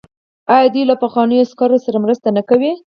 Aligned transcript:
آیا 0.53 0.67
دوی 0.73 0.83
له 0.89 0.95
پخوانیو 1.03 1.43
عسکرو 1.45 1.77
سره 1.85 1.97
مرسته 2.05 2.27
نه 2.37 2.41
کوي؟ 2.49 2.71